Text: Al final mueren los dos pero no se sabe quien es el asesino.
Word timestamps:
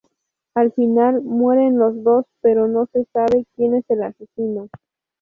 Al 0.55 0.71
final 0.71 1.21
mueren 1.21 1.77
los 1.77 2.03
dos 2.03 2.25
pero 2.41 2.67
no 2.67 2.87
se 2.91 3.05
sabe 3.13 3.45
quien 3.55 3.75
es 3.75 3.85
el 3.89 4.01
asesino. 4.01 4.67